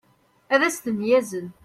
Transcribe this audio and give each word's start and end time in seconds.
ad 0.53 0.61
as-ten-yazen 0.67 1.47